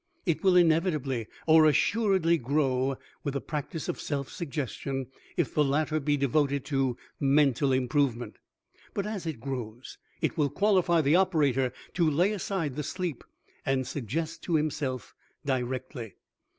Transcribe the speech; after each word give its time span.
It 0.25 0.41
will 0.41 0.55
inevitably 0.55 1.27
or 1.45 1.67
assuredly 1.67 2.39
grow 2.39 2.97
with 3.23 3.35
the 3.35 3.39
practice 3.39 3.87
of 3.87 4.01
self 4.01 4.31
suggestion 4.31 5.11
if 5.37 5.53
the 5.53 5.63
latter 5.63 5.99
be 5.99 6.17
devoted 6.17 6.65
to 6.65 6.97
mental 7.19 7.71
improvement, 7.71 8.37
but 8.95 9.05
as 9.05 9.27
it 9.27 9.39
grows 9.39 9.99
it 10.19 10.39
will 10.39 10.49
qualify 10.49 11.01
the 11.01 11.17
operator 11.17 11.71
to 11.93 12.09
lay 12.09 12.31
aside 12.31 12.77
the 12.77 12.81
sleep 12.83 13.23
and 13.63 13.85
suggest 13.85 14.41
to 14.45 14.55
himself 14.55 15.13
directly. 15.45 16.15